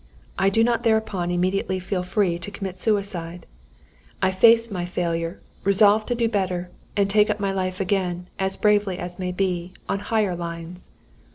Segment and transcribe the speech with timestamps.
[0.35, 3.45] I do not thereupon immediately feel free to commit suicide.
[4.19, 8.57] I face my failure, resolve to do better, and take up my life again, as
[8.57, 10.89] bravely as may be, on higher lines.